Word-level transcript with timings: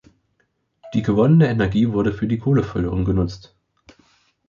Die 0.95 1.03
gewonnene 1.03 1.47
Energie 1.47 1.91
wurde 1.91 2.11
für 2.11 2.25
die 2.25 2.39
Kohleförderung 2.39 3.05
genutzt. 3.05 3.55